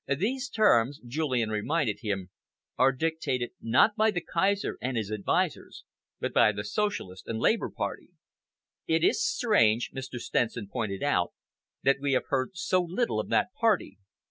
[0.17, 2.31] "These terms," Julian reminded him,
[2.75, 5.83] "are dictated, not by the Kaiser and his advisers,
[6.19, 8.09] but by the Socialist and Labour Party."
[8.87, 10.17] "It is strange," Mr.
[10.19, 11.33] Stenson pointed out,
[11.83, 13.99] "that we have heard so little of that Party.